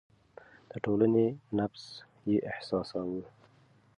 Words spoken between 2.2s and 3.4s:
يې احساساوه.